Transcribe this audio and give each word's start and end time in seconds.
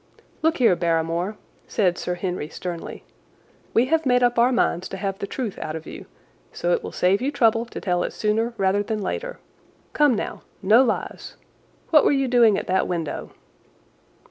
"Look 0.41 0.57
here, 0.57 0.75
Barrymore," 0.75 1.37
said 1.67 1.95
Sir 1.95 2.15
Henry 2.15 2.49
sternly, 2.49 3.03
"we 3.71 3.85
have 3.85 4.03
made 4.03 4.23
up 4.23 4.39
our 4.39 4.51
minds 4.51 4.89
to 4.89 4.97
have 4.97 5.19
the 5.19 5.27
truth 5.27 5.59
out 5.59 5.75
of 5.75 5.85
you, 5.85 6.07
so 6.51 6.71
it 6.71 6.81
will 6.83 6.91
save 6.91 7.21
you 7.21 7.29
trouble 7.31 7.65
to 7.65 7.79
tell 7.79 8.01
it 8.01 8.11
sooner 8.11 8.55
rather 8.57 8.81
than 8.81 8.99
later. 9.03 9.37
Come, 9.93 10.15
now! 10.15 10.41
No 10.63 10.81
lies! 10.83 11.35
What 11.91 12.03
were 12.03 12.11
you 12.11 12.27
doing 12.27 12.57
at 12.57 12.65
that 12.65 12.87
window?" 12.87 13.29